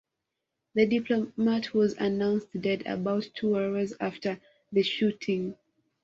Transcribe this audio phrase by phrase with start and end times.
[0.73, 5.55] The diplomat was announced dead about two hours after the shooting.